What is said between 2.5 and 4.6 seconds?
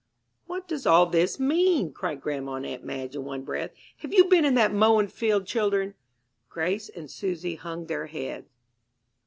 and aunt Madge in one breath. "Have you been in